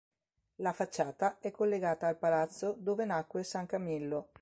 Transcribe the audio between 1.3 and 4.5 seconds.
è collegata al palazzo dove nacque San Camillo.